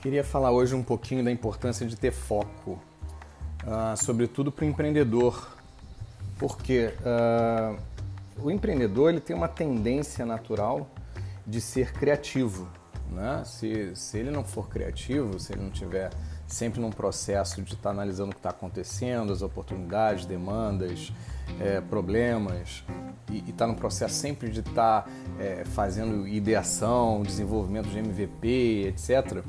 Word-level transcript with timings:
Queria 0.00 0.22
falar 0.22 0.52
hoje 0.52 0.76
um 0.76 0.82
pouquinho 0.82 1.24
da 1.24 1.30
importância 1.30 1.84
de 1.84 1.96
ter 1.96 2.12
foco, 2.12 2.80
uh, 3.64 3.96
sobretudo 3.96 4.52
para 4.52 4.64
o 4.64 4.68
empreendedor, 4.68 5.56
porque 6.38 6.92
uh, 7.00 7.76
o 8.40 8.48
empreendedor 8.48 9.10
ele 9.10 9.20
tem 9.20 9.34
uma 9.34 9.48
tendência 9.48 10.24
natural 10.24 10.88
de 11.44 11.60
ser 11.60 11.92
criativo. 11.92 12.68
Né? 13.10 13.42
Se, 13.44 13.96
se 13.96 14.18
ele 14.18 14.30
não 14.30 14.44
for 14.44 14.68
criativo, 14.68 15.40
se 15.40 15.52
ele 15.52 15.62
não 15.62 15.70
tiver 15.70 16.10
sempre 16.46 16.80
num 16.80 16.90
processo 16.90 17.60
de 17.60 17.74
estar 17.74 17.82
tá 17.82 17.90
analisando 17.90 18.30
o 18.30 18.34
que 18.34 18.38
está 18.38 18.50
acontecendo, 18.50 19.32
as 19.32 19.42
oportunidades, 19.42 20.26
demandas, 20.26 21.12
é, 21.60 21.80
problemas, 21.80 22.84
e 23.30 23.50
está 23.50 23.66
no 23.66 23.74
processo 23.74 24.14
sempre 24.14 24.48
de 24.48 24.60
estar 24.60 25.02
tá, 25.02 25.10
é, 25.40 25.64
fazendo 25.64 26.26
ideação, 26.26 27.22
desenvolvimento 27.22 27.88
de 27.88 27.98
MVP, 27.98 28.94
etc., 28.94 29.42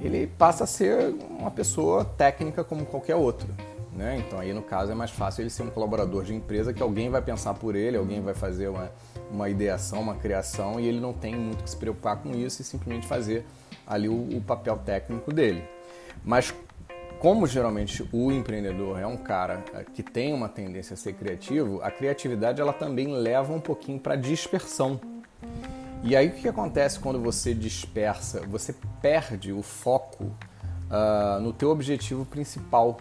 ele 0.00 0.26
passa 0.26 0.64
a 0.64 0.66
ser 0.66 1.14
uma 1.30 1.50
pessoa 1.50 2.04
técnica 2.04 2.62
como 2.62 2.84
qualquer 2.84 3.16
outra. 3.16 3.48
Né? 3.92 4.18
Então 4.18 4.38
aí 4.38 4.52
no 4.52 4.62
caso 4.62 4.92
é 4.92 4.94
mais 4.94 5.10
fácil 5.10 5.42
ele 5.42 5.50
ser 5.50 5.62
um 5.62 5.70
colaborador 5.70 6.22
de 6.22 6.34
empresa 6.34 6.72
que 6.72 6.82
alguém 6.82 7.08
vai 7.08 7.22
pensar 7.22 7.54
por 7.54 7.74
ele, 7.74 7.96
alguém 7.96 8.20
vai 8.20 8.34
fazer 8.34 8.68
uma, 8.68 8.90
uma 9.30 9.48
ideação, 9.48 10.02
uma 10.02 10.14
criação 10.14 10.78
e 10.78 10.86
ele 10.86 11.00
não 11.00 11.14
tem 11.14 11.34
muito 11.34 11.64
que 11.64 11.70
se 11.70 11.76
preocupar 11.76 12.18
com 12.18 12.32
isso 12.32 12.60
e 12.60 12.64
simplesmente 12.64 13.06
fazer 13.06 13.46
ali 13.86 14.08
o, 14.08 14.36
o 14.36 14.42
papel 14.42 14.76
técnico 14.78 15.32
dele. 15.32 15.64
Mas 16.22 16.52
como 17.18 17.46
geralmente 17.46 18.06
o 18.12 18.30
empreendedor 18.30 18.98
é 19.00 19.06
um 19.06 19.16
cara 19.16 19.64
eh, 19.72 19.84
que 19.94 20.02
tem 20.02 20.34
uma 20.34 20.48
tendência 20.48 20.92
a 20.92 20.96
ser 20.96 21.14
criativo, 21.14 21.80
a 21.82 21.90
criatividade 21.90 22.60
ela 22.60 22.74
também 22.74 23.08
leva 23.08 23.52
um 23.54 23.60
pouquinho 23.60 23.98
para 23.98 24.16
dispersão. 24.16 25.00
E 26.02 26.14
aí 26.14 26.28
o 26.28 26.32
que 26.32 26.48
acontece 26.48 26.98
quando 26.98 27.20
você 27.20 27.52
dispersa? 27.54 28.40
Você 28.46 28.74
perde 29.00 29.52
o 29.52 29.62
foco 29.62 30.24
uh, 30.24 31.40
no 31.40 31.52
teu 31.52 31.70
objetivo 31.70 32.24
principal. 32.24 32.98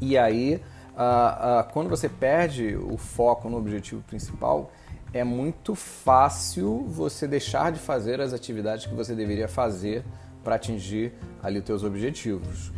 E 0.00 0.16
aí, 0.16 0.62
uh, 0.94 1.60
uh, 1.60 1.72
quando 1.72 1.88
você 1.88 2.08
perde 2.08 2.76
o 2.76 2.96
foco 2.96 3.48
no 3.48 3.56
objetivo 3.56 4.02
principal, 4.02 4.70
é 5.12 5.24
muito 5.24 5.74
fácil 5.74 6.84
você 6.86 7.26
deixar 7.26 7.72
de 7.72 7.78
fazer 7.78 8.20
as 8.20 8.32
atividades 8.32 8.86
que 8.86 8.94
você 8.94 9.14
deveria 9.14 9.48
fazer 9.48 10.04
para 10.44 10.54
atingir 10.54 11.12
ali 11.42 11.58
os 11.58 11.64
teus 11.64 11.82
objetivos. 11.82 12.70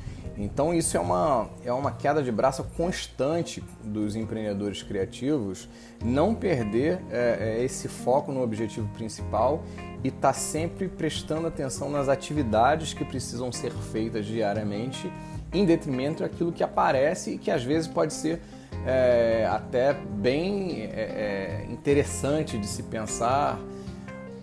Então 0.42 0.72
isso 0.72 0.96
é 0.96 1.00
uma, 1.00 1.50
é 1.64 1.72
uma 1.72 1.92
queda 1.92 2.22
de 2.22 2.32
braço 2.32 2.64
constante 2.74 3.62
dos 3.84 4.16
empreendedores 4.16 4.82
criativos, 4.82 5.68
não 6.02 6.34
perder 6.34 6.98
é, 7.10 7.58
é 7.58 7.64
esse 7.64 7.88
foco 7.88 8.32
no 8.32 8.42
objetivo 8.42 8.88
principal 8.94 9.62
e 10.02 10.08
estar 10.08 10.28
tá 10.28 10.32
sempre 10.32 10.88
prestando 10.88 11.46
atenção 11.46 11.90
nas 11.90 12.08
atividades 12.08 12.94
que 12.94 13.04
precisam 13.04 13.52
ser 13.52 13.70
feitas 13.70 14.24
diariamente, 14.24 15.12
em 15.52 15.66
detrimento 15.66 16.22
daquilo 16.22 16.50
que 16.52 16.62
aparece 16.62 17.32
e 17.32 17.38
que 17.38 17.50
às 17.50 17.62
vezes 17.62 17.86
pode 17.86 18.14
ser 18.14 18.40
é, 18.86 19.46
até 19.50 19.92
bem 19.92 20.84
é, 20.84 21.66
é 21.66 21.66
interessante 21.70 22.56
de 22.56 22.66
se 22.66 22.84
pensar, 22.84 23.60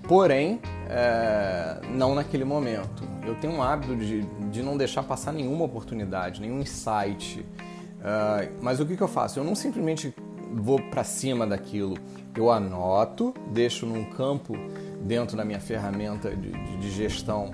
porém 0.07 0.59
é, 0.89 1.81
não 1.93 2.15
naquele 2.15 2.45
momento. 2.45 3.03
Eu 3.25 3.35
tenho 3.35 3.53
um 3.53 3.61
hábito 3.61 3.95
de, 3.95 4.21
de 4.21 4.63
não 4.63 4.77
deixar 4.77 5.03
passar 5.03 5.33
nenhuma 5.33 5.65
oportunidade, 5.65 6.39
nenhum 6.39 6.61
insight. 6.61 7.45
Uh, 7.97 8.49
mas 8.61 8.79
o 8.79 8.85
que, 8.85 8.95
que 8.95 9.03
eu 9.03 9.07
faço? 9.07 9.39
Eu 9.39 9.43
não 9.43 9.53
simplesmente 9.53 10.13
vou 10.53 10.79
para 10.79 11.03
cima 11.03 11.45
daquilo. 11.45 11.97
Eu 12.35 12.49
anoto, 12.49 13.33
deixo 13.51 13.85
num 13.85 14.05
campo 14.05 14.55
dentro 15.01 15.35
da 15.35 15.43
minha 15.43 15.59
ferramenta 15.59 16.29
de, 16.29 16.51
de, 16.51 16.77
de 16.77 16.91
gestão, 16.91 17.51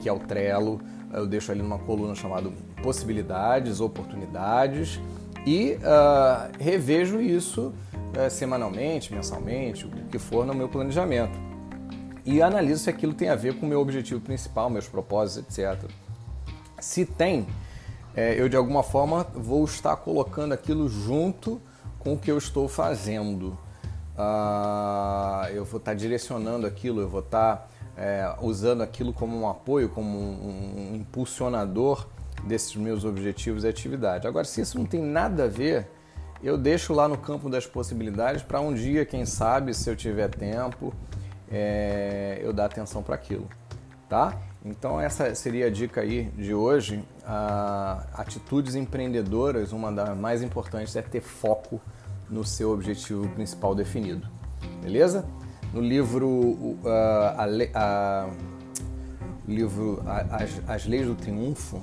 que 0.00 0.08
é 0.08 0.12
o 0.12 0.18
Trello. 0.18 0.80
Eu 1.12 1.26
deixo 1.26 1.52
ali 1.52 1.62
numa 1.62 1.78
coluna 1.78 2.14
chamada 2.16 2.50
possibilidades, 2.82 3.80
oportunidades 3.80 5.00
e 5.46 5.76
uh, 5.76 6.50
revejo 6.58 7.20
isso 7.20 7.72
uh, 8.16 8.28
semanalmente, 8.28 9.14
mensalmente, 9.14 9.86
o 9.86 9.90
que 10.10 10.18
for 10.18 10.44
no 10.44 10.54
meu 10.54 10.68
planejamento 10.68 11.53
e 12.24 12.40
analiso 12.40 12.84
se 12.84 12.90
aquilo 12.90 13.14
tem 13.14 13.28
a 13.28 13.34
ver 13.34 13.58
com 13.58 13.66
o 13.66 13.68
meu 13.68 13.80
objetivo 13.80 14.20
principal, 14.20 14.70
meus 14.70 14.88
propósitos, 14.88 15.58
etc. 15.58 15.90
Se 16.80 17.04
tem, 17.04 17.46
é, 18.16 18.40
eu 18.40 18.48
de 18.48 18.56
alguma 18.56 18.82
forma 18.82 19.26
vou 19.34 19.64
estar 19.64 19.96
colocando 19.96 20.52
aquilo 20.52 20.88
junto 20.88 21.60
com 21.98 22.14
o 22.14 22.18
que 22.18 22.30
eu 22.30 22.38
estou 22.38 22.68
fazendo. 22.68 23.58
Ah, 24.16 25.48
eu 25.52 25.64
vou 25.64 25.78
estar 25.78 25.94
direcionando 25.94 26.66
aquilo, 26.66 27.00
eu 27.00 27.08
vou 27.08 27.20
estar 27.20 27.68
é, 27.96 28.32
usando 28.40 28.82
aquilo 28.82 29.12
como 29.12 29.36
um 29.36 29.48
apoio, 29.48 29.88
como 29.88 30.16
um, 30.16 30.92
um 30.92 30.96
impulsionador 30.96 32.06
desses 32.44 32.74
meus 32.76 33.04
objetivos 33.04 33.64
e 33.64 33.68
atividades. 33.68 34.26
Agora, 34.26 34.44
se 34.44 34.60
isso 34.60 34.78
não 34.78 34.86
tem 34.86 35.02
nada 35.02 35.44
a 35.44 35.48
ver, 35.48 35.88
eu 36.42 36.58
deixo 36.58 36.92
lá 36.92 37.08
no 37.08 37.16
campo 37.16 37.48
das 37.48 37.66
possibilidades 37.66 38.42
para 38.42 38.60
um 38.60 38.74
dia, 38.74 39.04
quem 39.04 39.24
sabe, 39.24 39.72
se 39.74 39.88
eu 39.88 39.96
tiver 39.96 40.28
tempo, 40.28 40.92
é, 41.50 42.40
eu 42.42 42.52
dar 42.52 42.66
atenção 42.66 43.02
para 43.02 43.14
aquilo, 43.14 43.48
tá? 44.08 44.36
Então 44.64 45.00
essa 45.00 45.34
seria 45.34 45.66
a 45.66 45.70
dica 45.70 46.00
aí 46.00 46.24
de 46.36 46.54
hoje. 46.54 47.04
Atitudes 48.14 48.74
empreendedoras, 48.74 49.72
uma 49.72 49.92
das 49.92 50.16
mais 50.16 50.42
importantes 50.42 50.96
é 50.96 51.02
ter 51.02 51.20
foco 51.20 51.80
no 52.30 52.44
seu 52.44 52.72
objetivo 52.72 53.28
principal 53.30 53.74
definido, 53.74 54.26
beleza? 54.82 55.24
No 55.72 55.80
livro, 55.80 56.28
uh, 56.28 56.80
a, 57.36 57.46
a, 57.74 58.30
livro 59.46 60.02
As, 60.06 60.60
As 60.68 60.86
Leis 60.86 61.06
do 61.06 61.14
Triunfo, 61.14 61.82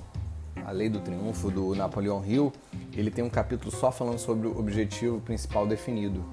a 0.66 0.72
Lei 0.72 0.90
do 0.90 1.00
Triunfo 1.00 1.52
do 1.52 1.76
Napoleão 1.76 2.24
Hill, 2.26 2.54
ele 2.94 3.12
tem 3.12 3.24
um 3.24 3.30
capítulo 3.30 3.72
só 3.72 3.92
falando 3.92 4.18
sobre 4.18 4.48
o 4.48 4.58
objetivo 4.58 5.20
principal 5.20 5.68
definido. 5.68 6.24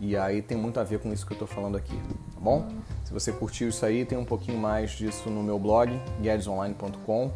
E 0.00 0.16
aí 0.16 0.40
tem 0.42 0.56
muito 0.56 0.80
a 0.80 0.84
ver 0.84 1.00
com 1.00 1.12
isso 1.12 1.26
que 1.26 1.32
eu 1.32 1.36
estou 1.36 1.46
falando 1.46 1.76
aqui, 1.76 2.00
bom? 2.42 2.68
Se 3.04 3.12
você 3.12 3.32
curtiu 3.32 3.68
isso 3.68 3.86
aí, 3.86 4.04
tem 4.04 4.18
um 4.18 4.24
pouquinho 4.24 4.58
mais 4.58 4.90
disso 4.90 5.30
no 5.30 5.42
meu 5.42 5.58
blog, 5.58 5.90
guedesonline.com 6.20 7.32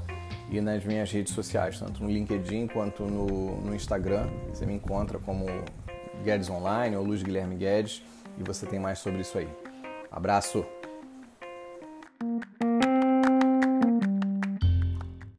e 0.50 0.60
nas 0.60 0.84
minhas 0.84 1.10
redes 1.10 1.32
sociais, 1.32 1.78
tanto 1.78 2.02
no 2.02 2.10
LinkedIn 2.10 2.66
quanto 2.66 3.04
no, 3.04 3.60
no 3.60 3.74
Instagram. 3.74 4.26
Você 4.52 4.66
me 4.66 4.74
encontra 4.74 5.18
como 5.18 5.46
Guedes 6.24 6.50
Online 6.50 6.96
ou 6.96 7.04
Luiz 7.04 7.22
Guilherme 7.22 7.56
Guedes 7.56 8.02
e 8.38 8.42
você 8.42 8.66
tem 8.66 8.78
mais 8.78 8.98
sobre 8.98 9.20
isso 9.20 9.38
aí. 9.38 9.48
Abraço! 10.10 10.64